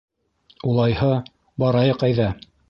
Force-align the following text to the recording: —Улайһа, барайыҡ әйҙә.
—Улайһа, 0.71 1.11
барайыҡ 1.65 2.09
әйҙә. 2.11 2.29